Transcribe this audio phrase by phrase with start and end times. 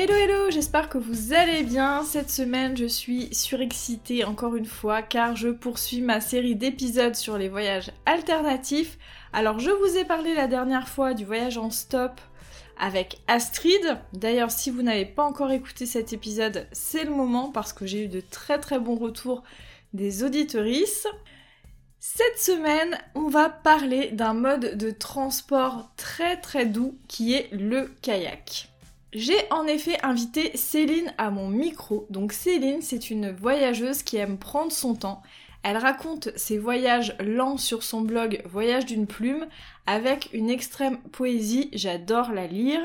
[0.00, 2.04] Hello hello, j'espère que vous allez bien.
[2.04, 7.36] Cette semaine, je suis surexcitée encore une fois car je poursuis ma série d'épisodes sur
[7.36, 8.96] les voyages alternatifs.
[9.32, 12.20] Alors, je vous ai parlé la dernière fois du voyage en stop
[12.78, 13.98] avec Astrid.
[14.12, 18.04] D'ailleurs, si vous n'avez pas encore écouté cet épisode, c'est le moment parce que j'ai
[18.04, 19.42] eu de très très bons retours
[19.94, 21.08] des auditorices.
[21.98, 27.92] Cette semaine, on va parler d'un mode de transport très très doux qui est le
[28.00, 28.68] kayak.
[29.14, 32.06] J'ai en effet invité Céline à mon micro.
[32.10, 35.22] Donc Céline, c'est une voyageuse qui aime prendre son temps.
[35.62, 39.46] Elle raconte ses voyages lents sur son blog Voyage d'une plume
[39.86, 42.80] avec une extrême poésie, j'adore la lire.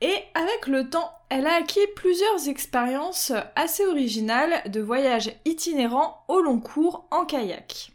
[0.00, 6.40] Et avec le temps, elle a acquis plusieurs expériences assez originales de voyages itinérants au
[6.40, 7.92] long cours en kayak.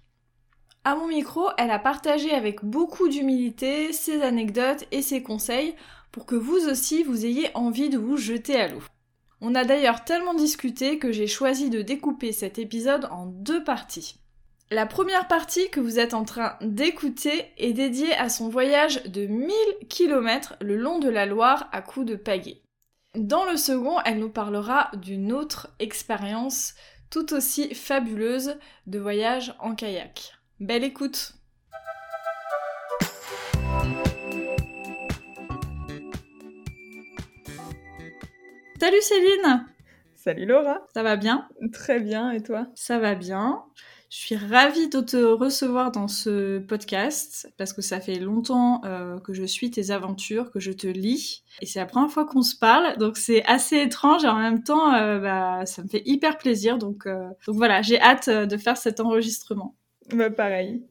[0.83, 5.75] À mon micro, elle a partagé avec beaucoup d'humilité ses anecdotes et ses conseils
[6.11, 8.83] pour que vous aussi vous ayez envie de vous jeter à l'eau.
[9.41, 14.19] On a d'ailleurs tellement discuté que j'ai choisi de découper cet épisode en deux parties.
[14.69, 19.25] La première partie que vous êtes en train d'écouter est dédiée à son voyage de
[19.25, 19.53] 1000
[19.87, 22.61] km le long de la Loire à coups de pagaie.
[23.15, 26.73] Dans le second, elle nous parlera d'une autre expérience
[27.09, 30.33] tout aussi fabuleuse de voyage en kayak.
[30.59, 31.36] Belle écoute
[38.79, 39.65] Salut Céline
[40.15, 41.47] Salut Laura Ça va bien?
[41.73, 42.67] Très bien, et toi?
[42.75, 43.63] Ça va bien.
[44.11, 49.19] Je suis ravie de te recevoir dans ce podcast parce que ça fait longtemps euh,
[49.19, 51.43] que je suis tes aventures, que je te lis.
[51.61, 54.63] Et c'est la première fois qu'on se parle, donc c'est assez étrange et en même
[54.63, 56.77] temps, euh, bah, ça me fait hyper plaisir.
[56.77, 59.75] Donc, euh, donc voilà, j'ai hâte de faire cet enregistrement.
[60.13, 60.85] Bah pareil.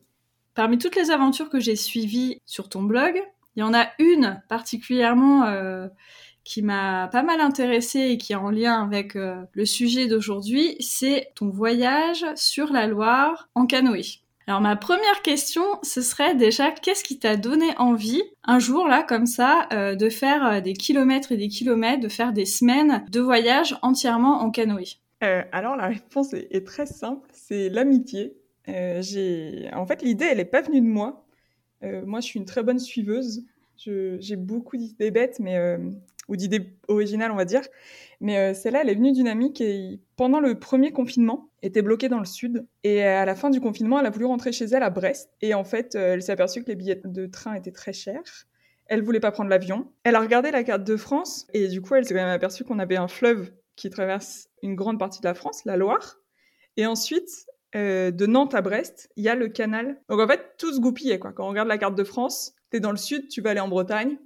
[0.54, 3.22] Parmi toutes les aventures que j'ai suivies sur ton blog,
[3.54, 5.44] il y en a une particulièrement
[6.46, 10.76] qui m'a pas mal intéressée et qui est en lien avec euh, le sujet d'aujourd'hui,
[10.78, 14.20] c'est ton voyage sur la Loire en canoë.
[14.46, 19.02] Alors ma première question, ce serait déjà qu'est-ce qui t'a donné envie un jour là
[19.02, 23.04] comme ça euh, de faire euh, des kilomètres et des kilomètres, de faire des semaines
[23.10, 25.00] de voyage entièrement en canoë?
[25.20, 28.36] Alors la réponse est, est très simple, c'est l'amitié.
[28.68, 31.24] j'ai en fait l'idée elle est pas venue de moi.
[31.82, 33.42] moi je suis une très bonne suiveuse.
[33.78, 35.58] J'ai beaucoup d'idées bêtes, mais
[36.28, 37.62] ou d'idées originales, on va dire.
[38.20, 42.08] Mais euh, celle-là, elle est venue d'une amie qui, pendant le premier confinement, était bloquée
[42.08, 42.66] dans le sud.
[42.84, 45.30] Et à la fin du confinement, elle a voulu rentrer chez elle à Brest.
[45.42, 48.46] Et en fait, euh, elle s'est aperçue que les billets de train étaient très chers.
[48.86, 49.90] Elle voulait pas prendre l'avion.
[50.04, 52.64] Elle a regardé la carte de France et du coup, elle s'est quand même aperçue
[52.64, 56.20] qu'on avait un fleuve qui traverse une grande partie de la France, la Loire.
[56.76, 60.00] Et ensuite, euh, de Nantes à Brest, il y a le canal.
[60.08, 61.32] Donc en fait, tout se goupillait quoi.
[61.32, 63.68] Quand on regarde la carte de France, t'es dans le sud, tu vas aller en
[63.68, 64.18] Bretagne,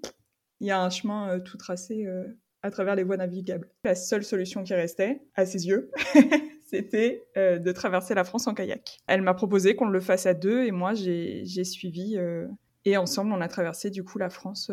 [0.60, 2.24] il y a un chemin euh, tout tracé euh,
[2.62, 3.68] à travers les voies navigables.
[3.84, 5.90] La seule solution qui restait, à ses yeux,
[6.64, 8.98] c'était euh, de traverser la France en kayak.
[9.06, 12.18] Elle m'a proposé qu'on le fasse à deux et moi j'ai suivi
[12.84, 14.70] et ensemble on a traversé du coup la France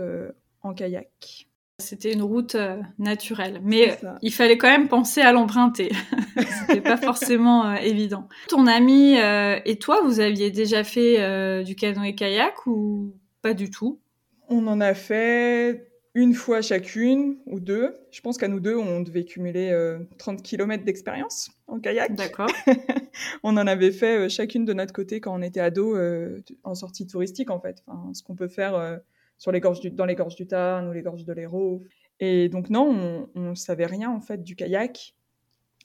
[0.62, 1.48] en kayak.
[1.80, 2.58] C'était une route
[2.98, 5.92] naturelle, mais il fallait quand même penser à l'emprunter.
[6.68, 8.28] C'était pas forcément évident.
[8.50, 14.02] Ton ami et toi, vous aviez déjà fait du canoë-kayak ou pas du tout?
[14.50, 15.88] On en a fait
[16.18, 17.96] une fois chacune ou deux.
[18.10, 19.70] Je pense qu'à nous deux, on devait cumuler
[20.18, 22.16] 30 euh, km d'expérience en kayak.
[22.16, 22.50] D'accord.
[23.44, 26.74] on en avait fait euh, chacune de notre côté quand on était ado euh, en
[26.74, 27.84] sortie touristique en fait.
[27.86, 29.00] Enfin, ce qu'on peut faire
[29.38, 31.84] sur les gorges dans les gorges du Tarn ou les gorges de l'Hérault.
[32.20, 35.14] Et donc non, on, ne savait rien en fait du kayak.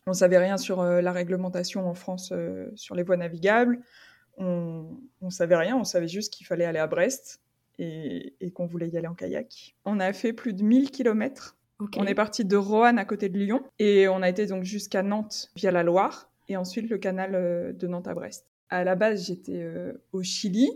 [0.06, 2.32] On savait rien sur la réglementation en France
[2.75, 3.81] sur les voies navigables.
[4.38, 5.76] On, on savait rien.
[5.76, 7.43] On savait juste qu'il fallait aller à Brest
[7.82, 9.75] et, qu'on voulait y aller en kayak.
[9.84, 11.56] On a fait plus de 1000 km.
[11.96, 15.02] On est parti de Roanne à côté de Lyon et on a été donc jusqu'à
[15.02, 18.46] Nantes via la Loire et ensuite le canal euh, de Nantes à Brest.
[18.69, 20.70] À la base, j'étais euh, au Chili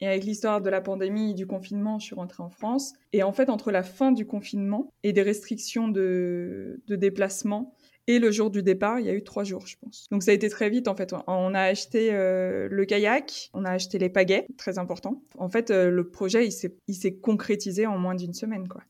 [0.00, 2.92] et avec l'histoire de la pandémie et du confinement, je suis rentrée en France.
[3.12, 7.74] Et en fait, entre la fin du confinement et des restrictions de, de déplacement
[8.08, 10.06] Et le jour du départ, il y a eu trois jours, je pense.
[10.12, 11.12] Donc ça a été très vite, en fait.
[11.26, 15.22] On a acheté euh, le kayak, on a acheté les pagaies, très important.
[15.38, 18.82] En fait, euh, le projet, il s'est concrétisé en moins d'une semaine, quoi.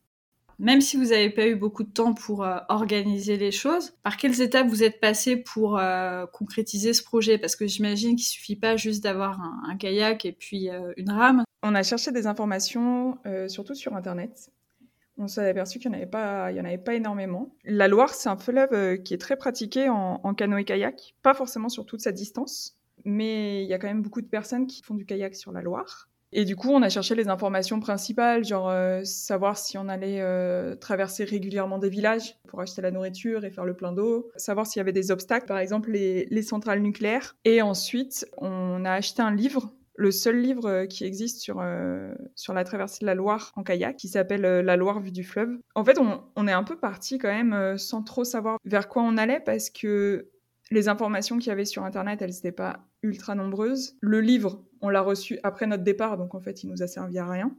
[0.58, 4.16] Même si vous n'avez pas eu beaucoup de temps pour euh, organiser les choses, par
[4.16, 5.80] quelles étapes vous êtes passé pour
[6.32, 7.36] concrétiser ce projet?
[7.38, 11.44] Parce que j'imagine qu'il suffit pas juste d'avoir un, kayak et puis une rame.
[11.62, 13.18] On a cherché des informations,
[13.48, 14.50] surtout sur Internet
[15.18, 17.54] on s'est aperçu qu'il n'y en, avait pas, en avait pas énormément.
[17.64, 21.86] La Loire, c'est un fleuve euh, qui est très pratiqué en, canoë-kayak, pas forcément sur
[21.86, 25.06] toute sa distance, mais il y a quand même beaucoup de personnes qui font du
[25.06, 26.08] kayak sur la Loire.
[26.32, 30.20] Et du coup, on a cherché les informations principales, genre euh, savoir si on allait
[30.20, 34.66] euh, traverser régulièrement des villages pour acheter la nourriture et faire le plein d'eau, savoir
[34.66, 37.36] s'il y avait des obstacles, par exemple les centrales nucléaires.
[37.44, 42.14] Et ensuite, on a acheté un livre le seul livre euh, qui existe sur, euh,
[42.34, 45.24] sur la traversée de la Loire en kayak, qui s'appelle euh, La Loire vue du
[45.24, 45.58] fleuve.
[45.74, 49.02] En fait, on, on est un peu parti quand même sans trop savoir vers quoi
[49.02, 50.30] on allait parce que
[50.70, 53.96] les informations qu'il y avait sur Internet, elles n'étaient pas ultra nombreuses.
[54.00, 57.18] Le livre, on l'a reçu après notre départ, donc en fait, il nous a servi
[57.18, 57.56] à rien.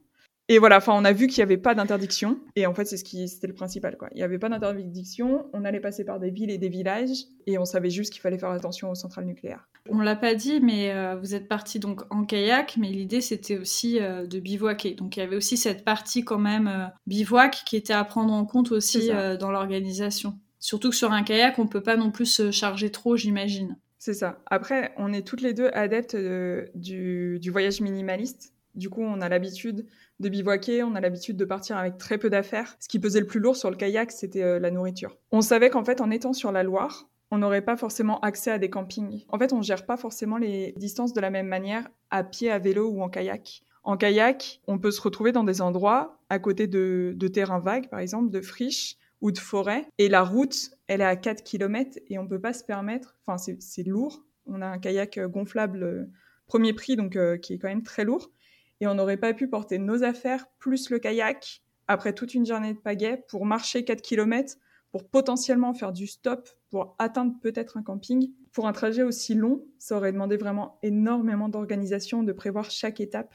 [0.50, 2.40] Et voilà, enfin, on a vu qu'il n'y avait pas d'interdiction.
[2.56, 4.08] Et en fait, c'est ce qui, c'était le principal, quoi.
[4.14, 5.48] Il n'y avait pas d'interdiction.
[5.52, 7.26] On allait passer par des villes et des villages.
[7.48, 9.68] Et on savait juste qu'il fallait faire attention aux centrales nucléaires.
[9.90, 12.78] On l'a pas dit, mais euh, vous êtes parti donc en kayak.
[12.78, 14.94] Mais l'idée, c'était aussi euh, de bivouaquer.
[14.94, 18.34] Donc, il y avait aussi cette partie, quand même, euh, bivouac qui était à prendre
[18.34, 20.40] en compte aussi dans l'organisation.
[20.60, 23.78] Surtout que sur un kayak, on peut pas non plus se charger trop, j'imagine.
[24.00, 24.40] C'est ça.
[24.46, 26.16] Après, on est toutes les deux adeptes
[26.76, 28.54] du, du voyage minimaliste.
[28.78, 29.88] Du coup, on a l'habitude
[30.20, 32.78] de bivouaquer, on a l'habitude de partir avec très peu d'affaires.
[32.80, 35.18] Ce qui pesait le plus lourd sur le kayak, c'était euh, la nourriture.
[35.32, 38.60] On savait qu'en fait, en étant sur la Loire, on n'aurait pas forcément accès à
[38.60, 39.26] des campings.
[39.30, 42.60] En fait, on gère pas forcément les distances de la même manière à pied, à
[42.60, 43.64] vélo ou en kayak.
[43.84, 48.00] En kayak, on peut se retrouver dans des endroits à côté de, terrains vagues, par
[48.00, 49.88] exemple, de friches ou de forêts.
[49.98, 53.38] Et la route, elle est à 4 km et on peut pas se permettre, enfin,
[53.60, 54.24] c'est lourd.
[54.46, 56.06] On a un kayak gonflable euh,
[56.46, 58.32] premier prix, donc euh, qui est quand même très lourd
[58.82, 62.74] et on n'aurait pas pu porter nos affaires plus le kayak après toute une journée
[62.74, 64.58] de pagaie pour marcher 4 km,
[64.92, 68.32] pour potentiellement faire du stop, pour atteindre peut-être un camping.
[68.52, 73.34] Pour un trajet aussi long, ça aurait demandé vraiment énormément d'organisation, de prévoir chaque étape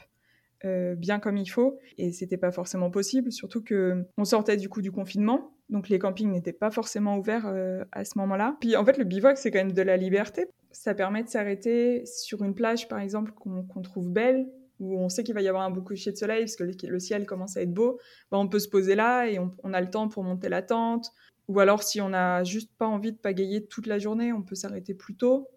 [0.64, 4.68] euh, bien comme il faut, et c'était pas forcément possible, surtout que on sortait du
[4.68, 8.56] coup du confinement, donc les campings n'étaient pas forcément ouverts euh, à ce moment-là.
[8.60, 10.46] Puis en fait, le bivouac c'est quand même de la liberté.
[10.70, 14.46] Ça permet de s'arrêter sur une plage par exemple qu'on trouve belle,
[14.82, 16.98] où on sait qu'il va y avoir un beau coucher de soleil parce que le
[16.98, 17.98] ciel commence à être beau,
[18.30, 21.12] bah, on peut se poser là et on, a le temps pour monter la tente.
[21.48, 24.54] Ou alors, si on n'a juste pas envie de pagayer toute la journée, on peut
[24.54, 25.48] s'arrêter plus tôt.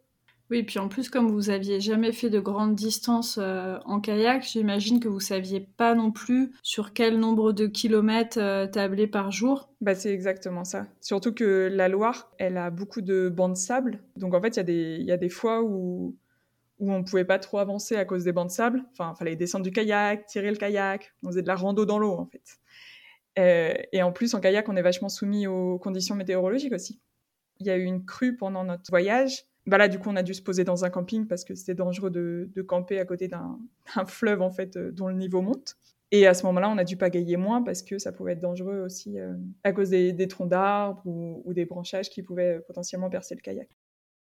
[0.51, 4.43] Oui, puis en plus, comme vous aviez jamais fait de grandes distances euh, en kayak,
[4.43, 9.31] j'imagine que vous saviez pas non plus sur quel nombre de kilomètres euh, tabler par
[9.31, 9.69] jour.
[9.81, 10.85] Bah, c'est exactement ça.
[11.01, 14.03] Surtout que la Loire, elle a beaucoup de bancs de sable.
[14.17, 16.15] Donc en fait, il y, y, a des fois où
[16.79, 18.83] où on pouvait pas trop avancer à cause des bancs de sable.
[18.91, 21.13] Enfin, fallait descendre du kayak, tirer le kayak.
[21.23, 22.57] On faisait de la rando dans l'eau, en fait.
[23.37, 26.99] Euh, et en plus, en kayak, on est vachement soumis aux conditions météorologiques aussi.
[27.59, 29.45] Il y a eu une crue pendant notre voyage.
[29.65, 31.73] Bah là, du coup, on a dû se poser dans un camping parce que c'était
[31.73, 33.57] dangereux de, camper à côté d'un
[34.07, 35.75] fleuve, en fait, euh, dont le niveau monte.
[36.11, 38.81] Et à ce moment-là, on a dû pagayer moins parce que ça pouvait être dangereux
[38.81, 39.33] aussi euh,
[39.63, 43.69] à cause des, troncs d'arbres ou, ou, des branchages qui pouvaient potentiellement percer le kayak.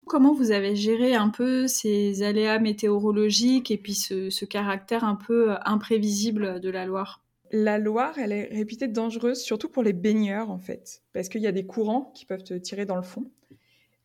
[0.06, 5.52] Comment vous avez géré un peu ces aléas météorologiques et puis ce, caractère un peu
[5.52, 7.22] euh, imprévisible de la Loire?
[7.52, 11.46] La Loire, elle est réputée dangereuse, surtout pour les baigneurs en fait, parce qu'il y
[11.46, 13.30] a des courants qui peuvent te tirer dans le fond.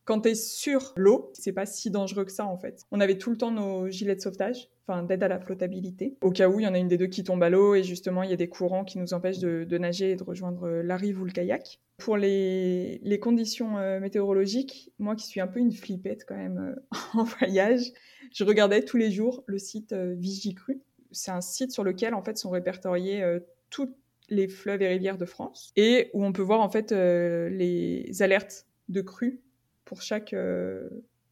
[0.06, 2.86] Quand tu es sur l'eau, c'est pas si dangereux que ça en fait.
[2.92, 6.30] On avait tout le temps nos gilets de sauvetage, enfin d'aide à la flottabilité, au
[6.30, 8.22] cas où il y en a une des deux qui tombe à l'eau et justement
[8.22, 11.20] il y a des courants qui nous empêchent de, nager et de rejoindre la rive
[11.20, 11.80] ou le kayak.
[11.98, 16.98] Pour les, conditions euh, météorologiques, moi qui suis un peu une flippette quand même euh,
[17.14, 17.92] en voyage,
[18.32, 20.80] je regardais tous les jours le site euh, Vigicru.
[21.10, 23.24] C'est un site sur lequel en fait sont répertoriés
[23.70, 23.90] tous
[24.28, 28.66] les fleuves et rivières de France et où on peut voir en fait les alertes
[28.88, 29.40] de crue
[29.86, 30.34] pour chaque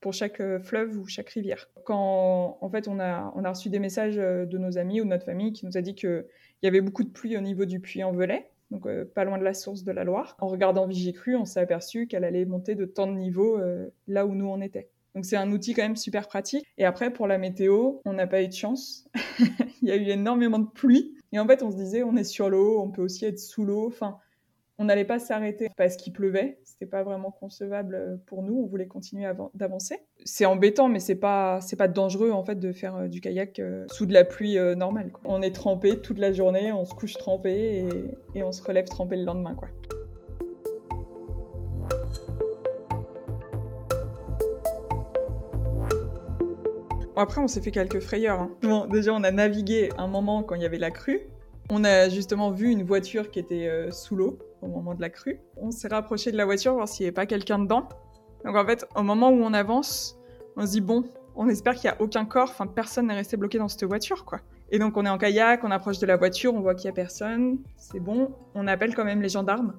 [0.00, 1.68] pour chaque fleuve ou chaque rivière.
[1.84, 5.10] Quand en fait on a on a reçu des messages de nos amis ou de
[5.10, 6.24] notre famille qui nous a dit qu'il
[6.62, 9.38] y avait beaucoup de pluie au niveau du puits en Velay donc euh, pas loin
[9.38, 10.36] de la source de la Loire.
[10.40, 14.26] En regardant Vigicru, on s'est aperçu qu'elle allait monter de tant de niveaux euh, là
[14.26, 14.88] où nous on était.
[15.14, 16.66] Donc c'est un outil quand même super pratique.
[16.76, 19.08] Et après pour la météo, on n'a pas eu de chance.
[19.82, 21.14] Il y a eu énormément de pluie.
[21.32, 23.64] Et en fait on se disait on est sur l'eau, on peut aussi être sous
[23.64, 23.86] l'eau.
[23.86, 24.18] Enfin,
[24.76, 28.60] on n'allait pas s'arrêter parce qu'il pleuvait, c'était pas vraiment concevable euh, pour nous.
[28.60, 30.00] On voulait continuer d'avancer.
[30.24, 33.60] C'est embêtant, mais c'est pas c'est pas dangereux en fait de faire euh, du kayak
[33.60, 35.12] euh, sous de la pluie normale.
[35.24, 37.86] On est trempé toute la journée, on se couche trempé
[38.34, 39.56] et, on se relève trempé le lendemain.
[47.16, 48.40] Après, on s'est fait quelques frayeurs.
[48.40, 48.88] Hein.
[48.90, 51.20] Déjà, on a navigué un moment quand il y avait la crue.
[51.70, 55.40] On a justement vu une voiture qui était sous l'eau au moment de la crue.
[55.56, 57.88] On s'est rapproché de la voiture voir s'il n'y avait pas quelqu'un dedans.
[58.44, 60.18] Donc en fait, au moment où on avance,
[60.56, 61.04] on se dit bon,
[61.36, 64.24] on espère qu'il n'y a aucun corps, enfin personne n'est resté bloqué dans cette voiture
[64.24, 64.40] quoi.
[64.70, 66.92] Et donc on est en kayak, on approche de la voiture, on voit qu'il n'y
[66.92, 69.74] a personne, c'est bon, on appelle quand même les gendarmes.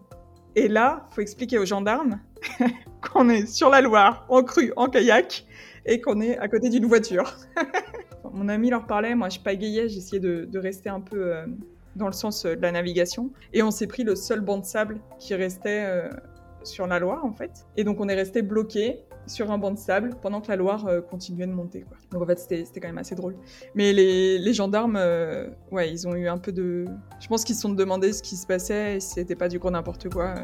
[0.55, 2.19] Et là, faut expliquer aux gendarmes
[3.01, 5.45] qu'on est sur la Loire, en crue, en kayak,
[5.85, 7.35] et qu'on est à côté d'une voiture.
[8.33, 11.45] Mon ami leur parlait, moi je pagayais, j'essayais de, rester un peu euh,
[11.95, 13.31] dans le sens euh, de la navigation.
[13.53, 16.09] Et on s'est pris le seul banc de sable qui restait euh,
[16.63, 17.65] sur la Loire en fait.
[17.77, 20.87] Et donc on est resté bloqué sur un banc de sable pendant que la Loire
[21.09, 21.85] continuait de monter.
[22.11, 23.35] Donc en fait c'était quand même assez drôle.
[23.73, 24.99] Mais les, gendarmes,
[25.71, 26.85] ouais, ils ont eu un peu de...
[27.19, 29.69] Je pense qu'ils se sont demandé ce qui se passait et c'était pas du coup
[29.71, 30.35] n'importe quoi.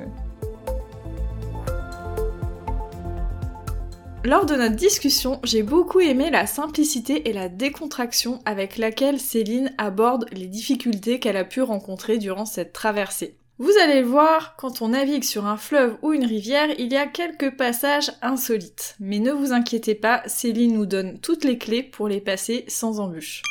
[4.24, 9.74] Lors de notre discussion, j'ai beaucoup aimé la simplicité et la décontraction avec laquelle Céline
[9.80, 13.36] aborde les difficultés qu'elle a pu rencontrer durant cette traversée.
[13.58, 16.98] Vous allez le voir, quand on navigue sur un fleuve ou une rivière, il y
[16.98, 18.96] a quelques passages insolites.
[19.00, 23.00] Mais ne vous inquiétez pas, Céline nous donne toutes les clés pour les passer sans
[23.00, 23.42] embûches.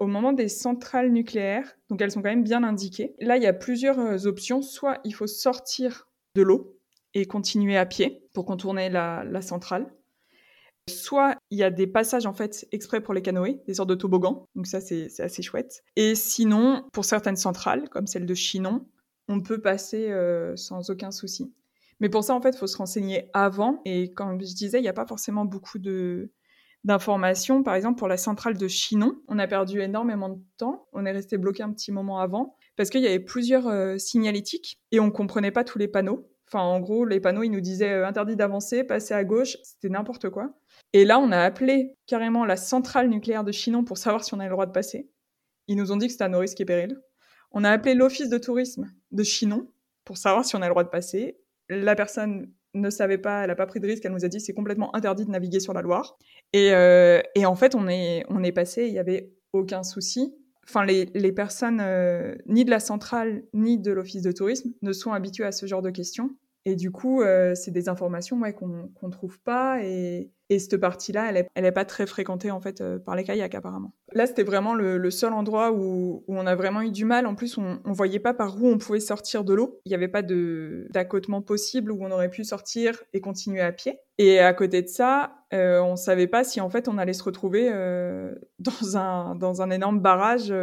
[0.00, 3.46] Au moment des centrales nucléaires, donc elles sont quand même bien indiquées, là il y
[3.46, 4.60] a plusieurs euh, options.
[4.60, 6.75] Soit il faut sortir de l'eau,
[7.16, 9.90] et continuer à pied pour contourner la, centrale.
[10.86, 13.94] Soit il y a des passages en fait exprès pour les canoës, des sortes de
[13.94, 15.82] toboggans, donc ça c'est assez chouette.
[15.96, 18.86] Et sinon, pour certaines centrales, comme celle de Chinon,
[19.28, 21.54] on peut passer euh, sans aucun souci.
[22.00, 23.80] Mais pour ça, en fait, il faut se renseigner avant.
[23.86, 25.78] Et comme je disais, il n'y a pas forcément beaucoup
[26.84, 27.62] d'informations.
[27.62, 30.86] Par exemple, pour la centrale de Chinon, on a perdu énormément de temps.
[30.92, 34.78] On est resté bloqué un petit moment avant parce qu'il y avait plusieurs euh, signalétiques
[34.92, 36.28] et on comprenait pas tous les panneaux.
[36.48, 39.88] Enfin, en gros, les panneaux, ils nous disaient euh, interdit d'avancer, passer à gauche, c'était
[39.88, 40.54] n'importe quoi.
[40.92, 44.38] Et là, on a appelé carrément la centrale nucléaire de Chinon pour savoir si on
[44.38, 45.10] avait le droit de passer.
[45.66, 47.00] Ils nous ont dit que c'était à nos risques et périls.
[47.50, 49.68] On a appelé l'office de tourisme de Chinon
[50.04, 51.38] pour savoir si on a le droit de passer.
[51.68, 54.40] La personne ne savait pas, elle n'a pas pris de risque, elle nous a dit
[54.40, 56.16] c'est complètement interdit de naviguer sur la Loire.
[56.52, 60.36] Et, euh, en fait, on est passé, il n'y avait aucun souci
[60.68, 64.92] enfin les, les personnes euh, ni de la centrale ni de l'office de tourisme ne
[64.92, 66.30] sont habituées à ce genre de questions.
[66.64, 69.84] Et du coup, euh, c'est des informations ouais, qu'on ne trouve pas.
[69.84, 73.16] Et, et cette partie-là, elle n'est elle est pas très fréquentée en fait euh, par
[73.16, 73.92] les kayaks apparemment.
[74.12, 77.26] Là, c'était vraiment le, seul endroit où, où, on a vraiment eu du mal.
[77.26, 79.80] En plus, on, ne voyait pas par où on pouvait sortir de l'eau.
[79.84, 83.98] Il n'y avait pas d'accotement possible où on aurait pu sortir et continuer à pied.
[84.18, 87.22] Et à côté de ça, euh, on savait pas si en fait on allait se
[87.22, 90.54] retrouver euh, dans un dans un énorme barrage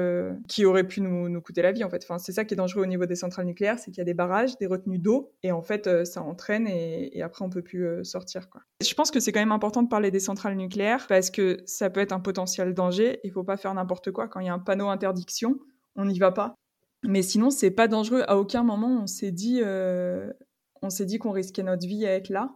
[0.48, 2.04] qui aurait pu nous, nous, coûter la vie en fait.
[2.04, 4.06] Enfin, c'est ça qui est dangereux au niveau des centrales nucléaires, c'est qu'il y a
[4.06, 8.04] des barrages, des retenues d'eau, et en fait ça entraîne et, après on peut plus
[8.04, 8.48] sortir.
[8.82, 11.90] Je pense que c'est quand même important de parler des centrales nucléaires parce que ça
[11.90, 13.20] peut être un potentiel danger.
[13.24, 15.58] Il faut pas faire n'importe quoi quand il y a un panneau interdiction,
[15.96, 16.54] on n'y va pas.
[17.04, 18.24] Mais sinon c'est pas dangereux.
[18.28, 19.62] À aucun moment on s'est dit
[20.82, 22.52] on s'est dit qu'on risquait notre vie à être là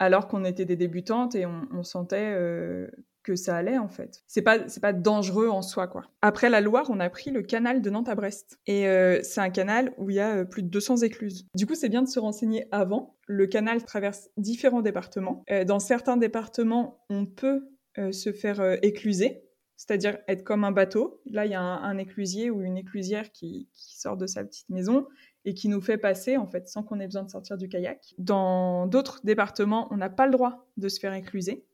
[0.00, 2.88] alors qu'on était des débutantes et on, sentait euh,
[3.22, 4.22] que ça allait en fait.
[4.26, 6.04] C'est pas c'est pas dangereux en soi quoi.
[6.22, 9.40] Après la Loire, on a pris le canal de Nantes à Brest et euh, c'est
[9.40, 11.46] un canal où il y a euh, plus de 200 écluses.
[11.54, 13.16] Du coup, c'est bien de se renseigner avant.
[13.26, 15.44] Le canal traverse différents départements.
[15.66, 17.62] dans certains départements, on peut
[18.10, 19.44] se faire écluser,
[19.76, 21.20] c'est-à-dire être comme un bateau.
[21.26, 24.68] Là, il y a un, éclusier ou une éclusière qui, qui sort de sa petite
[24.68, 25.06] maison
[25.44, 28.14] et qui nous fait passer en fait sans qu'on ait besoin de sortir du kayak.
[28.18, 31.64] Dans d'autres départements, on n'a pas le droit de se faire écluser.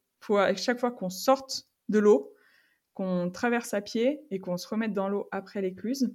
[0.56, 2.32] Chaque fois qu'on sorte de l'eau,
[2.94, 6.14] qu'on traverse à pied et qu'on se remette dans l'eau après l'écluse.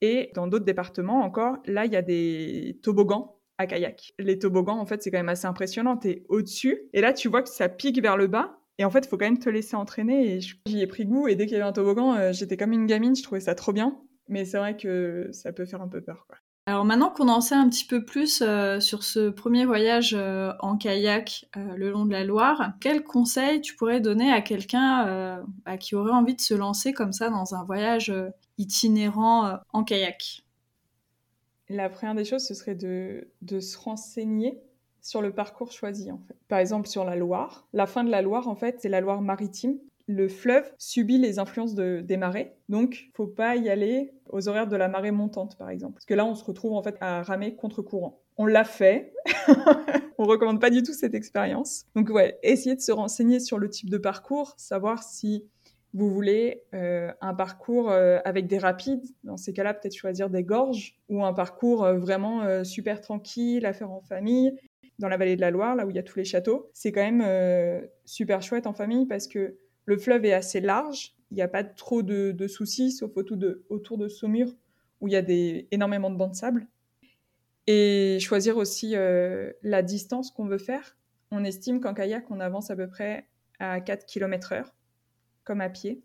[0.00, 4.12] Et dans d'autres départements encore, là, il y a des toboggans à kayak.
[4.18, 5.96] Les toboggans, en fait, c'est quand même assez impressionnant.
[5.96, 8.58] T'es au-dessus et là, tu vois que ça pique vers le bas.
[8.78, 10.34] Et en fait, il faut quand même te laisser entraîner.
[10.34, 11.28] Et j'y ai pris goût.
[11.28, 13.14] Et dès qu'il y avait un toboggan, euh, j'étais comme une gamine.
[13.14, 14.00] Je trouvais ça trop bien.
[14.28, 16.26] Mais c'est vrai que ça peut faire un peu peur.
[16.66, 20.54] Alors maintenant qu'on en sait un petit peu plus euh, sur ce premier voyage euh,
[20.60, 25.44] en kayak euh, le long de la Loire, quel conseil tu pourrais donner à quelqu'un
[25.66, 28.12] bah, qui aurait envie de se lancer comme ça dans un voyage
[28.56, 30.42] itinérant en kayak?
[31.68, 33.28] La première des choses, ce serait de,
[33.60, 34.58] se renseigner
[35.02, 36.36] sur le parcours choisi en fait.
[36.48, 39.20] Par exemple sur la Loire, la fin de la Loire en fait, c'est la Loire
[39.20, 44.48] maritime le fleuve subit les influences de, des marées, donc faut pas y aller aux
[44.48, 46.96] horaires de la marée montante, par exemple, parce que là on se retrouve en fait
[47.00, 48.20] à ramer contre courant.
[48.36, 49.12] On l'a fait,
[50.18, 51.86] on recommande pas du tout cette expérience.
[51.94, 55.48] Donc ouais, essayez de se renseigner sur le type de parcours, savoir si
[55.94, 60.42] vous voulez euh, un parcours euh, avec des rapides, dans ces cas-là peut-être choisir des
[60.42, 64.52] gorges, ou un parcours euh, vraiment super tranquille à faire en famille.
[64.98, 66.68] dans la vallée de la Loire, là où il y a tous les châteaux.
[66.72, 71.34] C'est quand même super chouette en famille parce que le fleuve est assez large, il
[71.34, 74.54] n'y a pas trop de, soucis, sauf autour de, autour de Saumur,
[75.00, 76.66] où il y a énormément de bancs de sable.
[77.66, 80.96] Et choisir aussi euh, la distance qu'on veut faire.
[81.30, 83.26] On estime qu'en kayak, on avance à peu près
[83.58, 84.74] à 4 km heure,
[85.44, 86.02] comme à pied.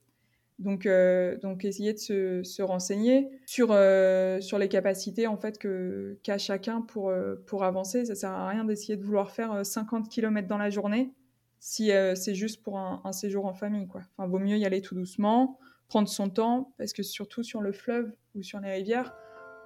[0.58, 6.38] Donc, euh, essayer de se, renseigner sur, euh, sur les capacités en fait que qu'a
[6.38, 7.14] chacun pour,
[7.46, 8.06] pour avancer.
[8.06, 11.14] Ça sert à rien d'essayer de vouloir faire 50 km dans la journée
[11.60, 13.88] si c'est juste pour un, séjour en famille.
[13.88, 14.02] Quoi.
[14.18, 18.12] Vaut mieux y aller tout doucement, prendre son temps, parce que surtout sur le fleuve
[18.36, 19.14] ou sur les rivières,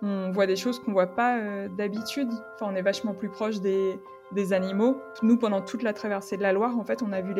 [0.04, 2.30] on voit des choses qu'on voit pas euh, d'habitude.
[2.56, 3.98] Enfin, on est vachement plus proche des,
[4.52, 4.98] animaux.
[5.22, 7.34] Nous, pendant toute la traversée de la Loire, en fait, on a vu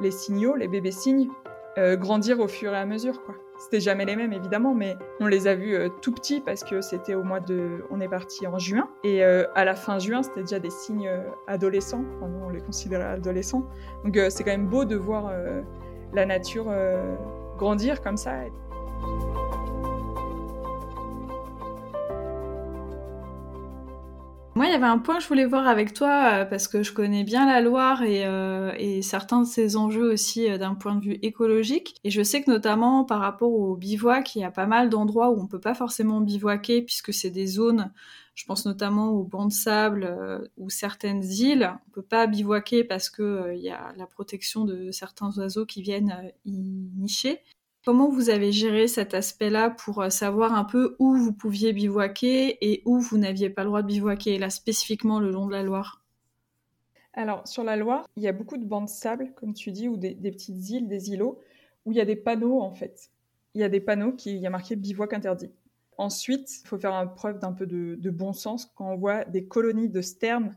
[0.00, 1.28] les, signaux, les bébés cygnes,
[1.76, 3.36] euh, grandir au fur et à mesure, quoi.
[3.58, 6.80] C'était jamais les mêmes, évidemment, mais on les a vus euh, tout petits parce que
[6.80, 7.84] c'était au mois de...
[7.90, 8.88] On est parti en juin.
[9.04, 11.10] Et à la fin juin, c'était déjà des signes
[11.46, 12.04] adolescents.
[12.16, 13.68] Enfin, nous, on les considérait adolescents.
[14.04, 15.32] Donc, c'est quand même beau de voir
[16.14, 16.72] la nature
[17.56, 18.32] grandir comme ça.
[24.58, 26.82] Moi, il y avait un point que je voulais voir avec toi, euh, parce que
[26.82, 30.96] je connais bien la Loire et, euh, certains de ses enjeux aussi euh, d'un point
[30.96, 31.94] de vue écologique.
[32.02, 35.30] Et je sais que notamment par rapport au bivouac, il y a pas mal d'endroits
[35.30, 37.92] où on peut pas forcément bivouaquer, puisque c'est des zones,
[38.34, 43.10] je pense notamment aux bancs de sable ou certaines îles, on peut pas bivouaquer parce
[43.10, 47.42] qu'il y a la protection de certains oiseaux qui viennent y nicher.
[47.88, 52.58] Comment vous avez géré cet aspect-là pour euh, savoir un peu où vous pouviez bivouaquer
[52.60, 55.62] et où vous n'aviez pas le droit de bivouaquer, là spécifiquement le long de la
[55.62, 56.04] Loire?
[57.14, 59.88] Alors sur la Loire, il y a beaucoup de bancs de sable, comme tu dis,
[59.88, 61.40] ou des, petites îles, des îlots,
[61.86, 63.08] où il y a des panneaux en fait.
[63.54, 65.50] Il y a des panneaux qui il y a marqué bivouac interdit.
[65.96, 69.46] Ensuite, il faut faire preuve d'un peu de, de, bon sens quand on voit des
[69.46, 70.54] colonies de sternes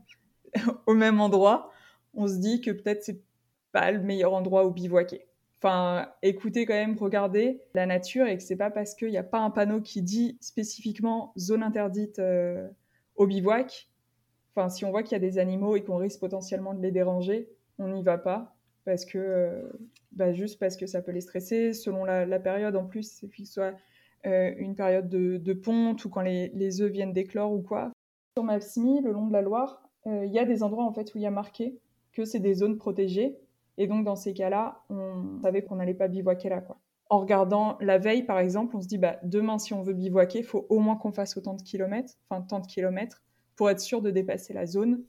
[0.85, 1.71] au même endroit.
[2.13, 3.23] On se dit que peut-être c'est
[3.71, 5.29] pas le meilleur endroit où bivouaquer
[5.62, 9.24] enfin, écouter quand même, regarder la nature et que c'est pas parce qu'il n'y a
[9.24, 12.68] pas un panneau qui dit spécifiquement zone interdite euh,
[13.15, 13.89] au bivouac.
[14.56, 16.91] Enfin, si on voit qu'il y a des animaux et qu'on risque potentiellement de les
[16.91, 17.47] déranger,
[17.78, 19.62] on n'y va pas parce que, euh,
[20.12, 21.74] bah, juste parce que ça peut les stresser.
[21.74, 23.76] Selon la, période, en plus, c'est qu'il soit
[24.26, 27.91] euh, une période de, ponte ou quand les, les œufs viennent d'éclore ou quoi.
[28.36, 31.19] Sur Mapsmi, le long de la Loire, il y a des endroits en fait où
[31.19, 31.78] il y a marqué
[32.12, 33.38] que c'est des zones protégées
[33.82, 36.63] et donc, dans ces cas-là, on savait qu'on n'allait pas bivouaquer là.
[37.10, 40.39] En regardant la veille, par exemple, on se dit, bah, demain, si on veut bivouaquer,
[40.39, 43.24] il faut au moins qu'on fasse autant de kilomètres, enfin, tant de kilomètres,
[43.56, 45.02] pour être sûr de dépasser la zone,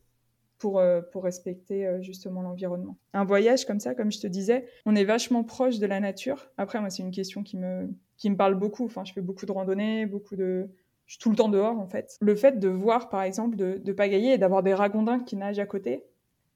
[0.59, 2.97] pour, euh, pour respecter euh, justement l'environnement.
[3.13, 6.51] Un voyage comme ça, comme je te disais, on est vachement proche de la nature.
[6.57, 8.87] Après, moi, c'est une question qui me, qui me parle beaucoup.
[8.87, 10.71] Enfin, je fais beaucoup de randonnées, beaucoup de...
[11.05, 12.17] Je suis tout le temps dehors, en fait.
[12.23, 15.59] Le fait de voir, par exemple, de, de pagayer et d'avoir des ragondins qui nagent
[15.59, 16.07] à côté,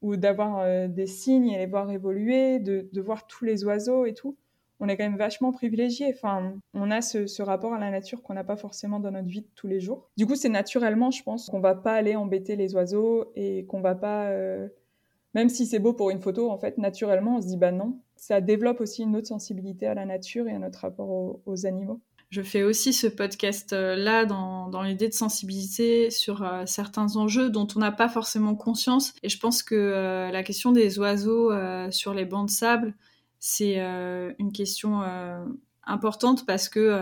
[0.03, 4.05] ou d'avoir euh, des signes et les voir évoluer, de, de, voir tous les oiseaux
[4.07, 4.37] et tout.
[4.79, 6.13] On est quand même vachement privilégié.
[6.15, 9.29] Enfin, on a ce, ce rapport à la nature qu'on n'a pas forcément dans notre
[9.29, 10.11] vie de tous les jours.
[10.19, 13.81] Du coup, c'est naturellement, je pense, qu'on va pas aller embêter les oiseaux et qu'on
[13.81, 14.69] va pas, euh,
[15.35, 17.99] même si c'est beau pour une photo, en fait, naturellement, on se dit bah non.
[18.17, 22.01] Ça développe aussi une autre sensibilité à la nature et à notre rapport aux animaux
[22.31, 27.79] je fais aussi ce podcast-là dans, l'idée de sensibilité sur euh, certains enjeux dont on
[27.79, 29.15] n'a pas forcément conscience.
[29.23, 32.95] Et je pense que euh, la question des oiseaux euh, sur les bancs de sable,
[33.39, 35.03] c'est une question
[35.85, 37.01] importante parce que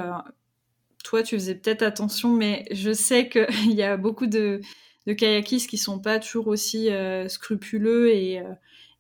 [1.03, 4.61] toi, tu faisais peut-être attention, mais je sais qu'il y a beaucoup de,
[5.07, 6.91] de kayakistes qui sont pas toujours aussi
[7.29, 8.43] scrupuleux et,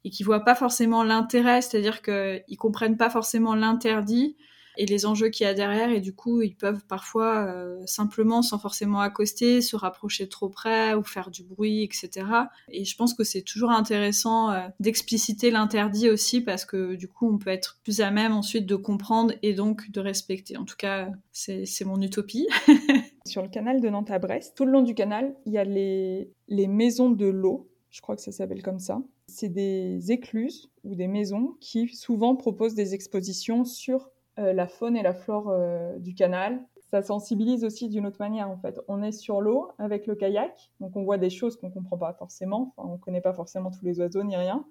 [0.04, 4.36] et qui voient pas forcément l'intérêt, c'est-à-dire qu'ils comprennent pas forcément l'interdit
[4.76, 5.90] et les enjeux qu'il y a derrière.
[5.90, 10.94] Et du coup, ils peuvent parfois euh, simplement, sans forcément accoster, se rapprocher trop près
[10.94, 12.26] ou faire du bruit, etc.
[12.68, 17.32] Et je pense que c'est toujours intéressant euh, d'expliciter l'interdit aussi parce que du coup,
[17.32, 20.56] on peut être plus à même ensuite de comprendre et donc de respecter.
[20.56, 22.48] En tout cas, c'est mon utopie.
[23.26, 25.64] Sur le canal de Nantes à Brest, tout le long du canal, il y a
[25.64, 27.70] les, maisons de l'eau.
[27.90, 29.02] Je crois que ça s'appelle comme ça.
[29.28, 35.02] C'est des écluses ou des maisons qui souvent proposent des expositions sur la faune et
[35.02, 36.60] la flore euh, du canal.
[36.90, 38.80] Ça sensibilise aussi d'une autre manière en fait.
[38.88, 42.12] On est sur l'eau avec le kayak, donc on voit des choses qu'on comprend pas
[42.12, 42.74] forcément.
[42.76, 44.64] On connaît pas forcément tous les oiseaux ni rien,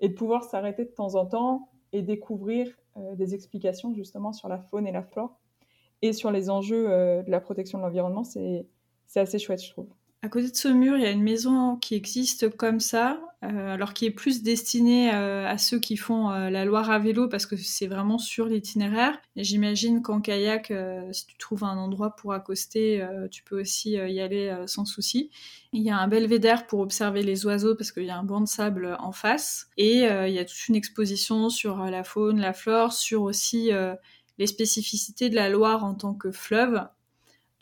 [0.00, 4.48] et de pouvoir s'arrêter de temps en temps et découvrir euh, des explications justement sur
[4.48, 5.38] la faune et la flore
[6.02, 8.66] et sur les enjeux de la protection de l'environnement, c'est
[9.14, 9.88] assez chouette, je trouve.
[10.20, 13.18] À côté de ce mur, il y a une maison qui existe comme ça.
[13.42, 17.56] Alors qui est plus destiné à ceux qui font la Loire à vélo parce que
[17.56, 19.18] c'est vraiment sur l'itinéraire.
[19.36, 20.72] Et j'imagine qu'en kayak,
[21.12, 25.30] si tu trouves un endroit pour accoster, tu peux aussi y aller sans souci.
[25.72, 28.40] Il y a un belvédère pour observer les oiseaux parce qu'il y a un banc
[28.40, 29.68] de sable en face.
[29.76, 33.70] Et il y a toute une exposition sur la faune, la flore, sur aussi
[34.38, 36.86] les spécificités de la Loire en tant que fleuve.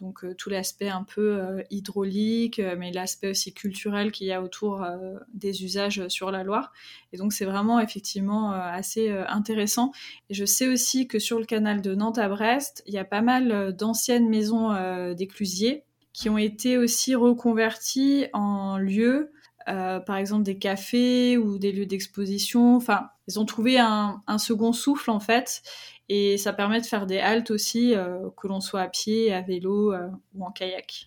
[0.01, 4.33] Donc euh, tout l'aspect un peu euh, hydraulique, euh, mais l'aspect aussi culturel qu'il y
[4.33, 4.85] a autour
[5.33, 6.73] des usages sur la Loire.
[7.13, 9.93] Et donc c'est vraiment effectivement assez intéressant.
[10.31, 13.05] Et je sais aussi que sur le canal de Nantes à Brest, il y a
[13.05, 14.75] pas mal d'anciennes maisons
[15.15, 19.33] d'éclusiers qui ont été aussi reconverties en lieux
[19.67, 22.77] par exemple des cafés ou des lieux d'exposition.
[22.77, 25.63] Enfin, ils ont trouvé un, second souffle en fait.
[26.09, 29.41] Et ça permet de faire des haltes aussi, euh, que l'on soit à pied, à
[29.41, 31.07] vélo euh, ou en kayak.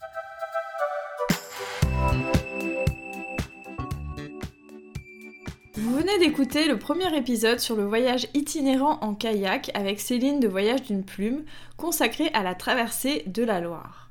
[5.75, 10.47] Vous venez d'écouter le premier épisode sur le voyage itinérant en kayak avec Céline de
[10.47, 11.45] Voyage d'une plume,
[11.77, 14.06] consacré à la traversée de la Loire.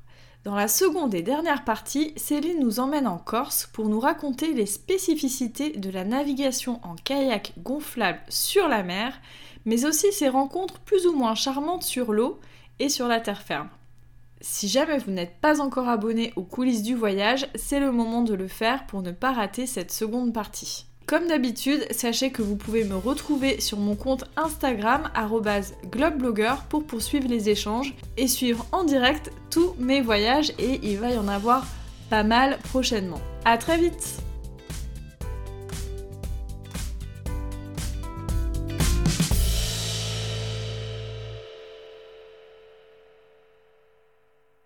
[0.47, 4.65] Dans la seconde et dernière partie, Céline nous emmène en Corse pour nous raconter les
[4.65, 9.19] spécificités de la navigation en kayak gonflable sur la mer
[9.65, 12.39] mais aussi ses rencontres plus ou moins charmantes sur l'eau
[12.79, 13.67] et sur la terre ferme.
[14.39, 18.33] Si jamais vous n'êtes pas encore abonné aux coulisses du voyage, c'est le moment de
[18.33, 20.86] le faire pour ne pas rater cette seconde partie.
[21.07, 25.09] Comme d'habitude, sachez que vous pouvez me retrouver sur mon compte Instagram
[25.89, 31.11] @globeblogger pour poursuivre les échanges et suivre en direct tous mes voyages et il va
[31.11, 31.65] y en avoir
[32.09, 33.21] pas mal prochainement.
[33.45, 34.21] À très vite